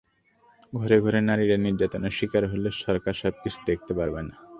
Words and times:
ঘরে 0.73 0.97
ঘরে 1.03 1.19
নারীরা 1.21 1.57
নির্যাতনের 1.59 2.13
শিকার 2.17 2.43
হলে 2.51 2.69
সরকার 2.83 3.13
সবকিছু 3.21 3.59
দেখতে 3.69 3.91
পারবে 3.99 4.21
না। 4.27 4.33